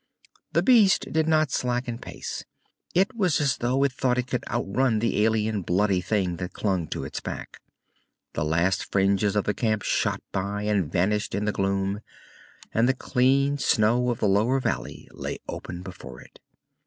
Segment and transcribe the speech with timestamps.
[0.53, 2.43] The beast did not slacken pace.
[2.95, 6.87] It was as though it thought it could outrun the alien, bloody thing that clung
[6.87, 7.61] to its back.
[8.33, 11.99] The last fringes of the camp shot by and vanished in the gloom,
[12.73, 16.39] and the clean snow of the lower valley lay open before it.